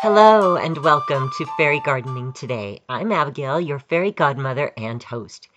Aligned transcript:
Hello 0.00 0.54
and 0.54 0.78
welcome 0.78 1.28
to 1.36 1.44
Fairy 1.56 1.80
Gardening 1.80 2.32
Today. 2.32 2.82
I'm 2.88 3.10
Abigail, 3.10 3.60
your 3.60 3.80
fairy 3.80 4.12
godmother 4.12 4.70
and 4.76 5.02
host. 5.02 5.48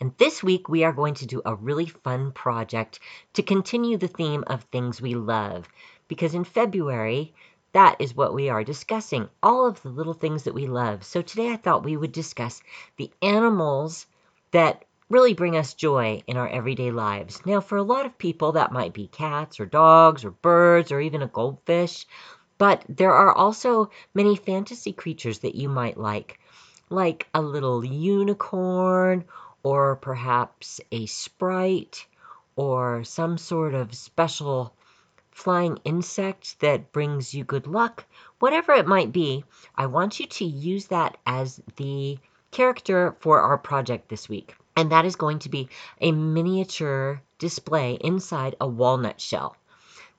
And 0.00 0.12
this 0.18 0.42
week 0.42 0.68
we 0.68 0.82
are 0.82 0.92
going 0.92 1.14
to 1.14 1.26
do 1.26 1.40
a 1.46 1.54
really 1.54 1.86
fun 1.86 2.32
project 2.32 2.98
to 3.34 3.44
continue 3.44 3.96
the 3.96 4.08
theme 4.08 4.42
of 4.48 4.64
things 4.64 5.00
we 5.00 5.14
love. 5.14 5.68
Because 6.08 6.34
in 6.34 6.42
February, 6.42 7.34
that 7.72 8.00
is 8.00 8.16
what 8.16 8.34
we 8.34 8.48
are 8.48 8.64
discussing 8.64 9.28
all 9.44 9.64
of 9.64 9.80
the 9.82 9.90
little 9.90 10.12
things 10.12 10.42
that 10.42 10.54
we 10.54 10.66
love. 10.66 11.04
So 11.04 11.22
today 11.22 11.52
I 11.52 11.56
thought 11.56 11.84
we 11.84 11.96
would 11.96 12.10
discuss 12.10 12.62
the 12.96 13.12
animals 13.22 14.06
that 14.50 14.84
really 15.08 15.34
bring 15.34 15.56
us 15.56 15.72
joy 15.72 16.20
in 16.26 16.36
our 16.36 16.48
everyday 16.48 16.90
lives. 16.90 17.46
Now, 17.46 17.60
for 17.60 17.78
a 17.78 17.82
lot 17.84 18.06
of 18.06 18.18
people, 18.18 18.52
that 18.52 18.72
might 18.72 18.92
be 18.92 19.06
cats 19.06 19.60
or 19.60 19.66
dogs 19.66 20.24
or 20.24 20.32
birds 20.32 20.90
or 20.90 21.00
even 21.00 21.22
a 21.22 21.28
goldfish. 21.28 22.06
But 22.66 22.82
there 22.88 23.12
are 23.12 23.30
also 23.30 23.90
many 24.14 24.36
fantasy 24.36 24.94
creatures 24.94 25.40
that 25.40 25.54
you 25.54 25.68
might 25.68 25.98
like, 25.98 26.40
like 26.88 27.28
a 27.34 27.42
little 27.42 27.84
unicorn, 27.84 29.26
or 29.62 29.96
perhaps 29.96 30.80
a 30.90 31.04
sprite, 31.04 32.06
or 32.56 33.04
some 33.04 33.36
sort 33.36 33.74
of 33.74 33.94
special 33.94 34.74
flying 35.30 35.78
insect 35.84 36.58
that 36.60 36.90
brings 36.90 37.34
you 37.34 37.44
good 37.44 37.66
luck. 37.66 38.06
Whatever 38.38 38.72
it 38.72 38.86
might 38.86 39.12
be, 39.12 39.44
I 39.76 39.84
want 39.84 40.18
you 40.18 40.26
to 40.26 40.46
use 40.46 40.86
that 40.86 41.18
as 41.26 41.60
the 41.76 42.18
character 42.50 43.14
for 43.20 43.42
our 43.42 43.58
project 43.58 44.08
this 44.08 44.26
week. 44.26 44.56
And 44.74 44.90
that 44.90 45.04
is 45.04 45.16
going 45.16 45.40
to 45.40 45.50
be 45.50 45.68
a 46.00 46.12
miniature 46.12 47.20
display 47.36 47.98
inside 48.00 48.56
a 48.58 48.66
walnut 48.66 49.20
shell. 49.20 49.54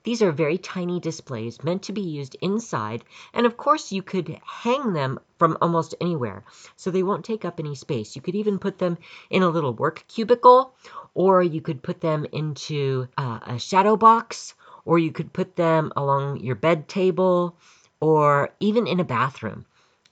These 0.06 0.22
are 0.22 0.30
very 0.30 0.56
tiny 0.56 1.00
displays 1.00 1.64
meant 1.64 1.82
to 1.82 1.92
be 1.92 2.00
used 2.00 2.36
inside, 2.40 3.02
and 3.34 3.44
of 3.44 3.56
course 3.56 3.90
you 3.90 4.04
could 4.04 4.40
hang 4.44 4.92
them 4.92 5.18
from 5.36 5.58
almost 5.60 5.96
anywhere, 6.00 6.44
so 6.76 6.92
they 6.92 7.02
won't 7.02 7.24
take 7.24 7.44
up 7.44 7.58
any 7.58 7.74
space. 7.74 8.14
You 8.14 8.22
could 8.22 8.36
even 8.36 8.60
put 8.60 8.78
them 8.78 8.98
in 9.30 9.42
a 9.42 9.48
little 9.48 9.74
work 9.74 10.04
cubicle, 10.06 10.72
or 11.14 11.42
you 11.42 11.60
could 11.60 11.82
put 11.82 12.00
them 12.00 12.24
into 12.30 13.08
uh, 13.18 13.40
a 13.42 13.58
shadow 13.58 13.96
box, 13.96 14.54
or 14.84 15.00
you 15.00 15.10
could 15.10 15.32
put 15.32 15.56
them 15.56 15.92
along 15.96 16.38
your 16.38 16.54
bed 16.54 16.86
table, 16.86 17.56
or 17.98 18.54
even 18.60 18.86
in 18.86 19.00
a 19.00 19.04
bathroom. 19.04 19.66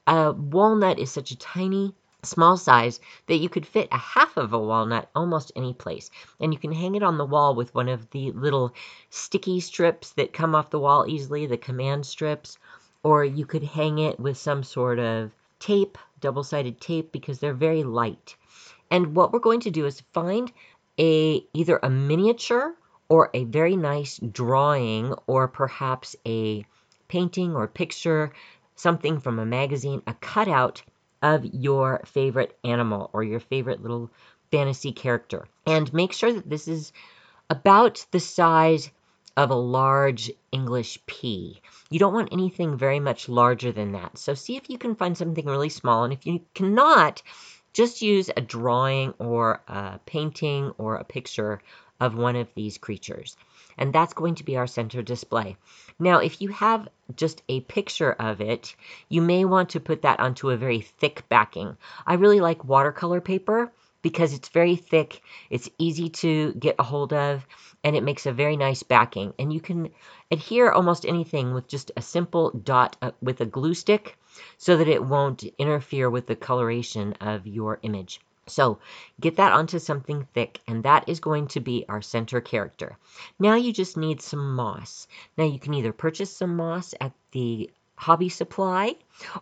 A 0.09 0.33
walnut 0.33 0.99
is 0.99 1.13
such 1.13 1.31
a 1.31 1.39
tiny 1.39 1.95
small 2.25 2.57
size 2.57 3.01
that 3.27 3.37
you 3.37 3.49
could 3.49 3.67
fit 3.67 3.89
a 3.91 3.99
half 3.99 4.37
of 4.37 4.53
a 4.53 4.59
walnut 4.59 5.11
almost 5.15 5.53
any 5.57 5.75
place. 5.75 6.11
And 6.41 6.53
you 6.53 6.59
can 6.59 6.73
hang 6.73 6.95
it 6.95 7.03
on 7.03 7.19
the 7.19 7.25
wall 7.25 7.55
with 7.55 7.75
one 7.75 7.89
of 7.89 8.11
the 8.11 8.33
little 8.33 8.75
sticky 9.11 9.61
strips 9.61 10.11
that 10.13 10.33
come 10.33 10.55
off 10.55 10.71
the 10.71 10.79
wall 10.79 11.07
easily, 11.09 11.47
the 11.47 11.57
command 11.57 12.07
strips, 12.07 12.59
or 13.03 13.25
you 13.25 13.47
could 13.47 13.63
hang 13.63 13.99
it 13.99 14.19
with 14.19 14.37
some 14.37 14.63
sort 14.63 14.99
of 14.99 15.31
tape, 15.59 15.99
double-sided 16.21 16.81
tape 16.81 17.13
because 17.13 17.39
they're 17.39 17.55
very 17.55 17.83
light. 17.83 18.37
And 18.91 19.15
what 19.15 19.33
we're 19.33 19.39
going 19.39 19.61
to 19.61 19.71
do 19.71 19.87
is 19.87 20.03
find 20.13 20.53
a 20.99 21.45
either 21.53 21.81
a 21.83 21.91
miniature 21.91 22.75
or 23.09 23.31
a 23.35 23.45
very 23.45 23.77
nice 23.77 24.19
drawing 24.19 25.15
or 25.27 25.49
perhaps 25.49 26.17
a 26.27 26.65
painting 27.09 27.55
or 27.55 27.67
picture, 27.69 28.33
something 28.77 29.21
from 29.21 29.39
a 29.39 29.47
magazine, 29.47 30.03
a 30.07 30.15
cutout 30.15 30.83
of 31.25 31.43
your 31.55 32.03
favorite 32.05 32.57
animal 32.65 33.09
or 33.15 33.25
your 33.25 33.41
favorite 33.41 33.83
little 33.83 34.11
fantasy 34.51 34.93
character. 34.93 35.49
And 35.67 35.93
make 35.95 36.13
sure 36.13 36.35
that 36.35 36.49
this 36.49 36.69
is 36.69 36.93
about 37.49 38.05
the 38.11 38.21
size 38.21 38.91
of 39.35 39.51
a 39.51 39.55
large 39.55 40.31
English 40.53 40.99
pea. 41.07 41.61
You 41.91 41.99
don't 41.99 42.13
want 42.13 42.29
anything 42.33 42.77
very 42.77 43.01
much 43.01 43.29
larger 43.29 43.73
than 43.73 43.93
that. 43.93 44.19
So 44.19 44.35
see 44.35 44.57
if 44.57 44.69
you 44.69 44.77
can 44.77 44.95
find 44.95 45.17
something 45.17 45.47
really 45.47 45.71
small. 45.71 46.05
And 46.05 46.13
if 46.13 46.27
you 46.27 46.43
cannot, 46.55 47.23
just 47.73 48.03
use 48.03 48.31
a 48.37 48.43
drawing 48.43 49.15
or 49.19 49.63
a 49.67 49.99
painting 50.05 50.73
or 50.77 50.97
a 50.97 51.05
picture 51.05 51.61
of 52.01 52.15
one 52.15 52.37
of 52.37 52.49
these 52.55 52.77
creatures. 52.77 53.37
And 53.79 53.93
that's 53.93 54.15
going 54.15 54.37
to 54.37 54.45
be 54.45 54.57
our 54.57 54.67
center 54.67 55.03
display. 55.03 55.57
Now, 55.99 56.19
if 56.19 56.41
you 56.41 56.49
have 56.49 56.89
just 57.17 57.43
a 57.49 57.61
picture 57.61 58.13
of 58.13 58.41
it, 58.41 58.75
you 59.09 59.23
may 59.23 59.45
want 59.45 59.71
to 59.71 59.81
put 59.81 60.03
that 60.03 60.21
onto 60.21 60.51
a 60.51 60.57
very 60.57 60.81
thick 60.81 61.29
backing. 61.29 61.77
I 62.07 62.15
really 62.15 62.41
like 62.41 62.65
watercolor 62.65 63.21
paper 63.21 63.73
because 64.05 64.35
it's 64.35 64.51
very 64.51 64.77
thick, 64.77 65.23
it's 65.49 65.71
easy 65.79 66.11
to 66.11 66.53
get 66.53 66.77
a 66.79 66.83
hold 66.83 67.15
of, 67.15 67.47
and 67.83 67.97
it 67.97 68.03
makes 68.03 68.27
a 68.27 68.33
very 68.33 68.55
nice 68.55 68.83
backing. 68.83 69.33
And 69.39 69.51
you 69.51 69.61
can 69.61 69.91
adhere 70.31 70.71
almost 70.71 71.07
anything 71.07 71.55
with 71.55 71.69
just 71.69 71.91
a 71.97 72.03
simple 72.03 72.51
dot 72.51 72.99
uh, 73.01 73.13
with 73.23 73.41
a 73.41 73.47
glue 73.47 73.73
stick 73.73 74.19
so 74.59 74.77
that 74.77 74.89
it 74.89 75.03
won't 75.03 75.45
interfere 75.59 76.11
with 76.11 76.27
the 76.27 76.37
coloration 76.37 77.15
of 77.15 77.47
your 77.47 77.79
image. 77.83 78.21
So 78.47 78.79
get 79.21 79.37
that 79.37 79.53
onto 79.53 79.79
something 79.79 80.27
thick, 80.35 80.61
and 80.67 80.83
that 80.83 81.09
is 81.09 81.21
going 81.21 81.47
to 81.49 81.61
be 81.61 81.87
our 81.89 82.03
center 82.03 82.41
character. 82.41 82.97
Now 83.39 83.55
you 83.55 83.73
just 83.73 83.97
need 83.97 84.21
some 84.21 84.55
moss. 84.55 85.09
Now 85.37 85.45
you 85.45 85.59
can 85.59 85.75
either 85.75 85.93
purchase 85.93 86.37
some 86.37 86.57
moss 86.57 86.95
at 87.01 87.13
the 87.33 87.71
hobby 87.97 88.29
supply, 88.29 88.97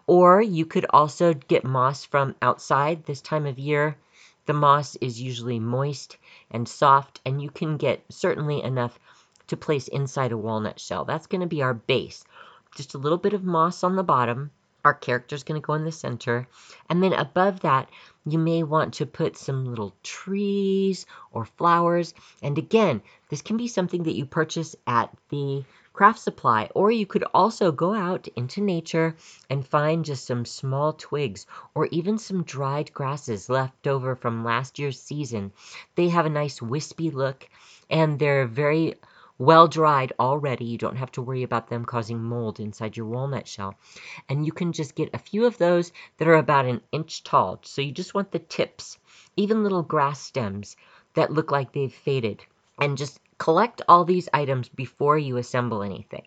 or 0.07 0.41
you 0.41 0.67
could 0.67 0.87
also 0.91 1.35
get 1.35 1.65
moss 1.65 2.05
from 2.05 2.37
outside 2.43 3.05
this 3.05 3.21
time 3.21 3.47
of 3.47 3.59
year. 3.59 3.97
The 4.47 4.53
moss 4.53 4.97
is 4.97 5.21
usually 5.21 5.59
moist 5.59 6.17
and 6.51 6.69
soft, 6.69 7.21
and 7.25 7.41
you 7.41 7.51
can 7.51 7.77
get 7.77 8.05
certainly 8.11 8.63
enough 8.63 8.99
to 9.49 9.57
place 9.57 9.89
inside 9.89 10.33
a 10.33 10.37
walnut 10.37 10.79
shell. 10.79 11.05
That's 11.05 11.27
going 11.27 11.41
to 11.41 11.47
be 11.47 11.63
our 11.63 11.75
base. 11.75 12.25
Just 12.75 12.95
a 12.95 12.99
little 12.99 13.19
bit 13.19 13.35
of 13.35 13.45
moss 13.45 13.83
on 13.85 13.97
the 13.97 14.03
bottom. 14.03 14.51
Our 14.85 14.95
character 14.95 15.37
is 15.37 15.45
going 15.45 15.61
to 15.61 15.65
go 15.65 15.75
in 15.75 15.85
the 15.85 15.93
center. 15.93 16.49
And 16.89 17.03
then 17.03 17.13
above 17.13 17.61
that, 17.61 17.89
you 18.27 18.39
may 18.39 18.63
want 18.63 18.95
to 18.95 19.07
put 19.07 19.37
some 19.37 19.65
little 19.65 19.95
trees 20.03 21.07
or 21.31 21.45
flowers. 21.45 22.15
And 22.43 22.59
again, 22.59 23.03
this 23.29 23.43
can 23.43 23.57
be 23.57 23.69
something 23.69 24.03
that 24.05 24.17
you 24.17 24.27
purchase 24.27 24.75
at 24.87 25.11
the 25.29 25.65
craft 25.93 26.19
supply, 26.19 26.71
or 26.75 26.91
you 26.91 27.07
could 27.07 27.25
also 27.35 27.71
go 27.71 27.93
out 27.93 28.27
into 28.35 28.61
nature 28.61 29.15
and 29.51 29.67
find 29.67 30.05
just 30.05 30.25
some 30.27 30.45
small 30.45 30.95
twigs 30.95 31.47
or 31.75 31.87
even 31.87 32.19
some 32.19 32.43
dried 32.43 32.93
grasses 32.93 33.49
left 33.49 33.87
over 33.87 34.17
from 34.17 34.45
last 34.45 34.79
year's 34.79 35.01
season. 35.01 35.53
They 35.95 36.09
have 36.09 36.27
a 36.27 36.31
nice 36.31 36.63
wispy 36.63 37.11
look 37.11 37.49
and 37.91 38.19
they're 38.19 38.47
very 38.47 38.95
well 39.43 39.67
dried 39.67 40.13
already. 40.21 40.65
You 40.65 40.79
don't 40.79 40.97
have 40.97 41.11
to 41.13 41.23
worry 41.23 41.43
about 41.43 41.69
them 41.69 41.85
causing 41.85 42.23
mold 42.23 42.61
inside 42.61 42.97
your 42.97 43.07
walnut 43.07 43.49
shell. 43.49 43.75
And 44.29 44.47
you 44.47 44.53
can 44.53 44.73
just 44.73 44.95
get 44.95 45.11
a 45.13 45.19
few 45.19 45.47
of 45.47 45.59
those 45.59 45.91
that 46.19 46.29
are 46.29 46.37
about 46.37 46.67
an 46.67 46.81
inch 46.93 47.25
tall. 47.25 47.59
So 47.65 47.83
you 47.83 47.91
just 47.91 48.15
want 48.15 48.31
the 48.31 48.39
tips, 48.39 48.99
even 49.37 49.65
little 49.65 49.83
grass 49.83 50.21
stems 50.21 50.77
that 51.15 51.33
look 51.33 51.51
like 51.51 51.73
they've 51.73 51.93
faded. 51.93 52.45
And 52.81 52.97
just 52.97 53.21
collect 53.39 53.83
all 53.89 54.05
these 54.05 54.29
items 54.33 54.69
before 54.69 55.19
you 55.19 55.37
assemble 55.37 55.83
anything. 55.83 56.27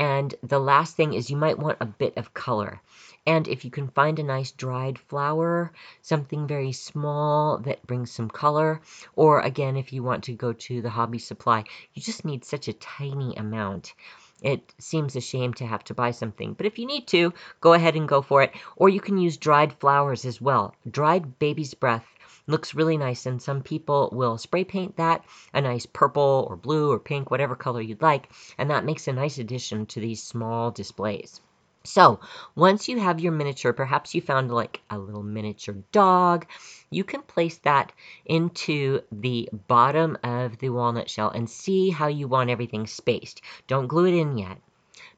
And 0.00 0.34
the 0.42 0.58
last 0.58 0.96
thing 0.96 1.12
is 1.12 1.28
you 1.28 1.36
might 1.36 1.58
want 1.58 1.76
a 1.78 1.84
bit 1.84 2.16
of 2.16 2.32
color. 2.32 2.80
And 3.26 3.46
if 3.46 3.66
you 3.66 3.70
can 3.70 3.88
find 3.88 4.18
a 4.18 4.22
nice 4.22 4.50
dried 4.50 4.98
flower, 4.98 5.72
something 6.00 6.46
very 6.46 6.72
small 6.72 7.58
that 7.58 7.86
brings 7.86 8.10
some 8.10 8.30
color, 8.30 8.80
or 9.14 9.40
again, 9.40 9.76
if 9.76 9.92
you 9.92 10.02
want 10.02 10.24
to 10.24 10.32
go 10.32 10.54
to 10.54 10.80
the 10.80 10.88
hobby 10.88 11.18
supply, 11.18 11.64
you 11.92 12.00
just 12.00 12.24
need 12.24 12.46
such 12.46 12.66
a 12.66 12.72
tiny 12.72 13.36
amount. 13.36 13.92
It 14.40 14.72
seems 14.78 15.16
a 15.16 15.20
shame 15.20 15.52
to 15.54 15.66
have 15.66 15.84
to 15.84 15.94
buy 15.94 16.12
something, 16.12 16.54
but 16.54 16.64
if 16.64 16.78
you 16.78 16.86
need 16.86 17.06
to, 17.08 17.34
go 17.60 17.74
ahead 17.74 17.94
and 17.94 18.08
go 18.08 18.22
for 18.22 18.40
it. 18.42 18.54
Or 18.76 18.88
you 18.88 19.02
can 19.02 19.18
use 19.18 19.36
dried 19.36 19.74
flowers 19.74 20.24
as 20.24 20.40
well. 20.40 20.74
Dried 20.90 21.38
baby's 21.38 21.74
breath 21.74 22.06
looks 22.50 22.74
really 22.74 22.98
nice, 22.98 23.26
and 23.26 23.40
some 23.40 23.62
people 23.62 24.10
will 24.12 24.36
spray 24.36 24.64
paint 24.64 24.96
that 24.96 25.24
a 25.54 25.60
nice 25.60 25.86
purple 25.86 26.46
or 26.50 26.56
blue 26.56 26.90
or 26.92 26.98
pink, 26.98 27.30
whatever 27.30 27.56
color 27.56 27.80
you'd 27.80 28.02
like, 28.02 28.28
and 28.58 28.70
that 28.70 28.84
makes 28.84 29.08
a 29.08 29.12
nice 29.12 29.38
addition 29.38 29.86
to 29.86 30.00
these 30.00 30.22
small 30.22 30.70
displays. 30.70 31.40
So 31.82 32.20
once 32.54 32.90
you 32.90 32.98
have 32.98 33.20
your 33.20 33.32
miniature, 33.32 33.72
perhaps 33.72 34.14
you 34.14 34.20
found 34.20 34.50
like 34.50 34.82
a 34.90 34.98
little 34.98 35.22
miniature 35.22 35.76
dog, 35.92 36.46
you 36.90 37.04
can 37.04 37.22
place 37.22 37.56
that 37.58 37.92
into 38.26 39.00
the 39.10 39.48
bottom 39.66 40.18
of 40.22 40.58
the 40.58 40.68
walnut 40.68 41.08
shell 41.08 41.30
and 41.30 41.48
see 41.48 41.88
how 41.88 42.08
you 42.08 42.28
want 42.28 42.50
everything 42.50 42.86
spaced. 42.86 43.40
Don't 43.66 43.86
glue 43.86 44.08
it 44.08 44.14
in 44.14 44.36
yet, 44.36 44.58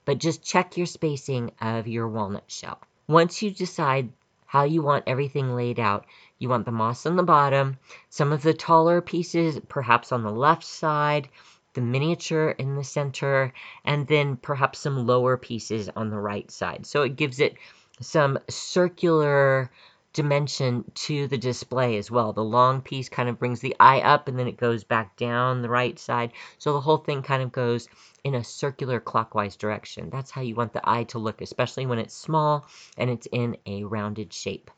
but 0.04 0.18
just 0.18 0.44
check 0.44 0.76
your 0.76 0.86
spacing 0.86 1.50
of 1.60 1.88
your 1.88 2.08
walnut 2.08 2.48
shell. 2.48 2.78
Once 3.08 3.42
you 3.42 3.50
decide 3.50 4.10
how 4.52 4.64
you 4.64 4.82
want 4.82 5.02
everything 5.06 5.56
laid 5.56 5.80
out, 5.80 6.04
you 6.38 6.46
want 6.46 6.66
the 6.66 6.70
moss 6.70 7.06
on 7.06 7.16
the 7.16 7.22
bottom, 7.22 7.78
some 8.10 8.32
of 8.32 8.42
the 8.42 8.52
taller 8.52 9.00
pieces 9.00 9.58
perhaps 9.66 10.12
on 10.12 10.22
the 10.22 10.30
left 10.30 10.62
side, 10.62 11.26
the 11.72 11.80
miniature 11.80 12.50
in 12.50 12.76
the 12.76 12.84
center, 12.84 13.50
and 13.82 14.06
then 14.08 14.36
perhaps 14.36 14.78
some 14.78 15.06
lower 15.06 15.38
pieces 15.38 15.88
on 15.96 16.10
the 16.10 16.18
right 16.18 16.50
side. 16.50 16.84
So 16.84 17.00
it 17.00 17.16
gives 17.16 17.40
it 17.40 17.54
some 18.02 18.38
circular 18.50 19.70
dimension 20.12 20.84
to 20.94 21.26
the 21.28 21.38
display 21.38 21.96
as 21.96 22.10
well. 22.10 22.32
The 22.32 22.44
long 22.44 22.82
piece 22.82 23.08
kind 23.08 23.28
of 23.28 23.38
brings 23.38 23.60
the 23.60 23.74
eye 23.80 24.00
up 24.00 24.28
and 24.28 24.38
then 24.38 24.48
it 24.48 24.56
goes 24.56 24.84
back 24.84 25.16
down 25.16 25.62
the 25.62 25.68
right 25.68 25.98
side. 25.98 26.32
So 26.58 26.72
the 26.72 26.80
whole 26.80 26.98
thing 26.98 27.22
kind 27.22 27.42
of 27.42 27.52
goes 27.52 27.88
in 28.24 28.34
a 28.34 28.44
circular 28.44 29.00
clockwise 29.00 29.56
direction. 29.56 30.10
That's 30.10 30.30
how 30.30 30.42
you 30.42 30.54
want 30.54 30.72
the 30.72 30.88
eye 30.88 31.04
to 31.04 31.18
look, 31.18 31.40
especially 31.40 31.86
when 31.86 31.98
it's 31.98 32.14
small 32.14 32.66
and 32.98 33.10
it's 33.10 33.26
in 33.32 33.56
a 33.66 33.84
rounded 33.84 34.32
shape. 34.32 34.70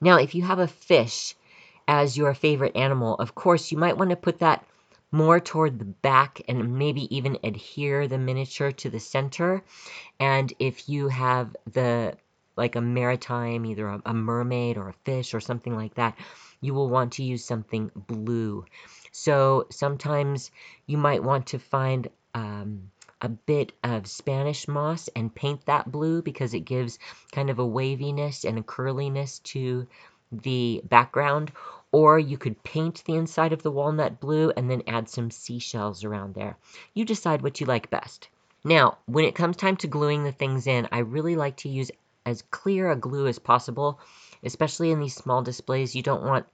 Now, 0.00 0.18
if 0.18 0.34
you 0.34 0.42
have 0.42 0.58
a 0.58 0.68
fish 0.68 1.34
as 1.88 2.16
your 2.16 2.34
favorite 2.34 2.76
animal, 2.76 3.14
of 3.14 3.34
course, 3.34 3.70
you 3.70 3.78
might 3.78 3.96
want 3.96 4.10
to 4.10 4.16
put 4.16 4.40
that 4.40 4.64
more 5.12 5.38
toward 5.40 5.78
the 5.78 5.84
back 5.84 6.42
and 6.48 6.76
maybe 6.78 7.14
even 7.16 7.38
adhere 7.44 8.08
the 8.08 8.18
miniature 8.18 8.72
to 8.72 8.90
the 8.90 9.00
center. 9.00 9.62
And 10.18 10.52
if 10.58 10.88
you 10.88 11.08
have 11.08 11.54
the 11.72 12.16
like 12.56 12.76
a 12.76 12.80
maritime, 12.80 13.66
either 13.66 13.86
a, 13.86 14.02
a, 14.06 14.14
mermaid 14.14 14.78
or 14.78 14.88
a 14.88 14.94
fish 15.04 15.34
or 15.34 15.40
something 15.40 15.74
like 15.74 15.94
that, 15.94 16.16
you 16.60 16.72
will 16.74 16.88
want 16.88 17.12
to 17.12 17.22
use 17.22 17.44
something 17.44 17.90
blue. 17.94 18.64
So 19.12 19.66
sometimes 19.70 20.50
you 20.86 20.96
might 20.96 21.22
want 21.22 21.48
to 21.48 21.58
find 21.58 22.08
um, 22.34 22.90
a 23.20 23.28
bit 23.28 23.72
of 23.82 24.06
Spanish 24.06 24.68
moss 24.68 25.08
and 25.16 25.34
paint 25.34 25.64
that 25.66 25.90
blue 25.90 26.22
because 26.22 26.54
it 26.54 26.60
gives 26.60 26.98
kind 27.32 27.50
of 27.50 27.58
a 27.58 27.66
waviness 27.66 28.44
and 28.44 28.58
a 28.58 28.62
curliness 28.62 29.38
to 29.40 29.86
the 30.32 30.80
background. 30.84 31.52
Or 31.92 32.18
you 32.18 32.36
could 32.36 32.62
paint 32.62 33.02
the 33.04 33.14
inside 33.14 33.52
of 33.52 33.62
the 33.62 33.70
walnut 33.70 34.20
blue 34.20 34.52
and 34.56 34.70
then 34.70 34.82
add 34.86 35.08
some 35.08 35.30
seashells 35.30 36.04
around 36.04 36.34
there. 36.34 36.56
You 36.94 37.04
decide 37.04 37.42
what 37.42 37.60
you 37.60 37.66
like 37.66 37.90
best. 37.90 38.28
Now, 38.64 38.98
when 39.06 39.24
it 39.24 39.36
comes 39.36 39.56
time 39.56 39.76
to 39.78 39.86
gluing 39.86 40.24
the 40.24 40.32
things 40.32 40.66
in, 40.66 40.88
I 40.90 40.98
really 40.98 41.36
like 41.36 41.56
to 41.58 41.68
use 41.68 41.90
as 42.26 42.42
clear 42.50 42.90
a 42.90 42.96
glue 42.96 43.28
as 43.28 43.38
possible, 43.38 44.00
especially 44.42 44.90
in 44.90 45.00
these 45.00 45.14
small 45.14 45.42
displays. 45.42 45.94
You 45.94 46.02
don't 46.02 46.24
want 46.24 46.46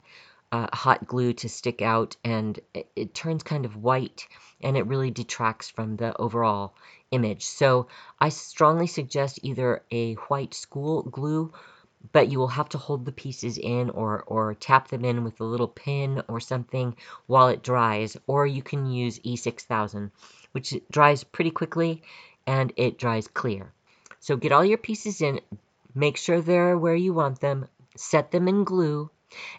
uh, 0.53 0.69
hot 0.73 1.07
glue 1.07 1.33
to 1.33 1.49
stick 1.49 1.81
out 1.81 2.15
and 2.23 2.61
it, 2.75 2.87
it, 2.95 3.15
turns 3.15 3.43
kind 3.43 3.65
of 3.65 3.75
white 3.75 4.29
and 4.61 4.77
it 4.77 4.87
really 4.87 5.11
detracts 5.11 5.71
from 5.71 5.97
the 5.97 6.15
overall 6.21 6.75
image. 7.11 7.47
So 7.47 7.87
I 8.21 8.29
strongly 8.29 8.87
suggest 8.87 9.41
either 9.43 9.83
a 9.91 10.15
white 10.15 10.53
school 10.53 11.03
glue 11.05 11.53
but 12.13 12.29
you 12.29 12.39
will 12.39 12.49
have 12.49 12.69
to 12.69 12.79
hold 12.79 13.05
the 13.05 13.13
pieces 13.13 13.57
in 13.57 13.89
or, 13.91 14.25
or 14.27 14.55
tap 14.55 14.89
them 14.89 15.05
in 15.05 15.25
with 15.25 15.41
a 15.41 15.45
little 15.45 15.69
pin 15.69 16.23
or 16.29 16.41
something 16.41 16.97
while 17.27 17.49
it 17.49 17.63
dries 17.63 18.17
or 18.27 18.47
you 18.47 18.63
can 18.63 18.91
use 18.91 19.21
E6000 19.21 20.11
which 20.51 20.75
dries 20.91 21.25
pretty 21.25 21.51
quickly 21.51 22.03
and 22.47 22.73
it 22.77 22.99
dries 22.99 23.29
clear. 23.29 23.73
So 24.23 24.37
get 24.37 24.53
all 24.53 24.65
your 24.65 24.79
pieces 24.79 25.21
in, 25.21 25.41
make 25.97 26.17
sure 26.17 26.41
they're 26.41 26.79
where 26.79 26.95
you 26.95 27.13
want 27.13 27.41
them, 27.41 27.67
set 27.97 28.31
them 28.31 28.47
in 28.47 28.63
glue, 28.63 29.11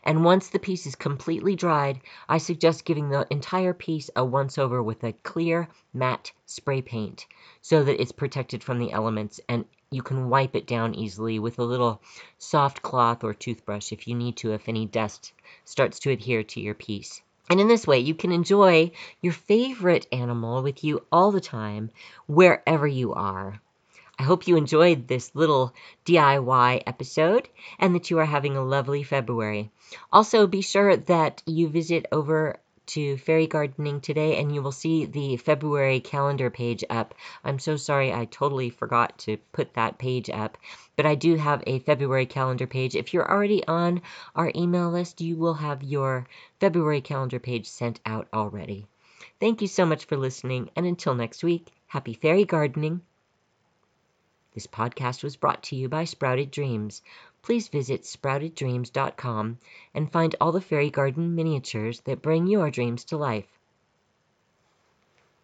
and 0.05 0.23
once 0.23 0.47
the 0.47 0.57
piece 0.57 0.85
is 0.85 0.95
completely 0.95 1.57
dried, 1.57 1.99
I 2.29 2.37
suggest 2.37 2.85
giving 2.85 3.09
the 3.09 3.27
entire 3.29 3.73
piece 3.73 4.09
a 4.15 4.23
once 4.23 4.57
over 4.57 4.81
with 4.81 5.03
a 5.03 5.11
clear 5.11 5.67
matte 5.93 6.31
spray 6.45 6.81
paint 6.81 7.25
so 7.61 7.83
that 7.83 8.01
it's 8.01 8.13
protected 8.13 8.63
from 8.63 8.79
the 8.79 8.93
elements 8.93 9.41
and 9.49 9.65
you 9.91 10.01
can 10.01 10.29
wipe 10.29 10.55
it 10.55 10.65
down 10.65 10.95
easily 10.95 11.39
with 11.39 11.59
a 11.59 11.65
little 11.65 12.01
soft 12.37 12.81
cloth 12.81 13.25
or 13.25 13.33
toothbrush 13.33 13.91
if 13.91 14.07
you 14.07 14.15
need 14.15 14.37
to 14.37 14.53
if 14.53 14.69
any 14.69 14.85
dust 14.85 15.33
starts 15.65 15.99
to 15.99 16.09
adhere 16.09 16.43
to 16.43 16.61
your 16.61 16.73
piece. 16.73 17.21
And 17.49 17.59
in 17.59 17.67
this 17.67 17.85
way, 17.85 17.99
you 17.99 18.15
can 18.15 18.31
enjoy 18.31 18.93
your 19.21 19.33
favorite 19.33 20.07
animal 20.13 20.63
with 20.63 20.85
you 20.85 21.05
all 21.11 21.33
the 21.33 21.41
time, 21.41 21.91
wherever 22.27 22.87
you 22.87 23.13
are. 23.13 23.59
I 24.19 24.23
hope 24.23 24.47
you 24.47 24.57
enjoyed 24.57 25.07
this 25.07 25.33
little 25.33 25.73
DIY 26.05 26.83
episode 26.85 27.49
and 27.79 27.95
that 27.95 28.11
you 28.11 28.19
are 28.19 28.25
having 28.25 28.55
a 28.55 28.63
lovely 28.63 29.03
February. 29.03 29.71
Also, 30.11 30.45
be 30.45 30.61
sure 30.61 30.95
that 30.95 31.41
you 31.45 31.67
visit 31.67 32.05
over 32.11 32.59
to 32.85 33.17
Fairy 33.17 33.47
Gardening 33.47 34.01
today 34.01 34.37
and 34.39 34.53
you 34.53 34.61
will 34.61 34.71
see 34.71 35.05
the 35.05 35.37
February 35.37 35.99
calendar 35.99 36.49
page 36.49 36.83
up. 36.89 37.15
I'm 37.43 37.57
so 37.57 37.75
sorry 37.75 38.13
I 38.13 38.25
totally 38.25 38.69
forgot 38.69 39.17
to 39.19 39.37
put 39.51 39.73
that 39.73 39.97
page 39.97 40.29
up, 40.29 40.57
but 40.95 41.05
I 41.05 41.15
do 41.15 41.35
have 41.35 41.63
a 41.65 41.79
February 41.79 42.25
calendar 42.25 42.67
page. 42.67 42.95
If 42.95 43.13
you're 43.13 43.29
already 43.29 43.65
on 43.65 44.01
our 44.35 44.51
email 44.55 44.89
list, 44.89 45.21
you 45.21 45.37
will 45.37 45.55
have 45.55 45.81
your 45.81 46.27
February 46.59 47.01
calendar 47.01 47.39
page 47.39 47.67
sent 47.67 47.99
out 48.05 48.27
already. 48.33 48.85
Thank 49.39 49.61
you 49.61 49.67
so 49.67 49.85
much 49.85 50.05
for 50.05 50.17
listening, 50.17 50.69
and 50.75 50.85
until 50.85 51.15
next 51.15 51.43
week, 51.43 51.71
happy 51.87 52.13
fairy 52.13 52.45
gardening. 52.45 53.01
This 54.53 54.67
podcast 54.67 55.23
was 55.23 55.35
brought 55.35 55.63
to 55.63 55.75
you 55.75 55.89
by 55.89 56.03
Sprouted 56.03 56.51
Dreams. 56.51 57.01
Please 57.41 57.67
visit 57.69 58.03
sprouteddreams.com 58.03 59.57
and 59.95 60.11
find 60.11 60.35
all 60.39 60.51
the 60.51 60.61
fairy 60.61 60.91
garden 60.91 61.33
miniatures 61.33 62.01
that 62.01 62.21
bring 62.21 62.45
your 62.45 62.69
dreams 62.69 63.03
to 63.05 63.17
life. 63.17 63.47